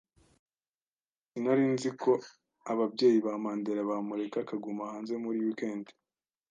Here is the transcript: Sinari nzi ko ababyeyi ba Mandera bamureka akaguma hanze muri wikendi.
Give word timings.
Sinari 1.29 1.65
nzi 1.73 1.89
ko 2.01 2.11
ababyeyi 2.71 3.19
ba 3.25 3.33
Mandera 3.43 3.89
bamureka 3.89 4.37
akaguma 4.41 4.83
hanze 4.91 5.13
muri 5.23 5.37
wikendi. 5.45 5.91